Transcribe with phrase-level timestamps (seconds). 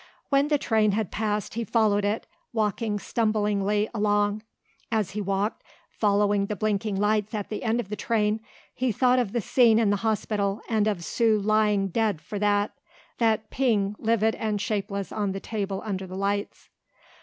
[0.29, 4.41] When the train had passed he followed it, walking stumblingly along.
[4.91, 8.39] As he walked, following the blinking lights at the end of the train,
[8.73, 12.71] he thought of the scene in the hospital and of Sue lying dead for that
[13.19, 16.69] that ping livid and shapeless on the table under the lights.